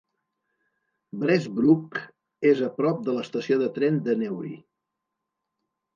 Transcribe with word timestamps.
Bessbrook 1.23 1.99
és 2.53 2.65
a 2.69 2.71
prop 2.79 3.05
de 3.11 3.15
l'estació 3.19 3.61
de 3.65 3.71
tren 3.79 4.01
de 4.09 4.19
Newry. 4.23 4.55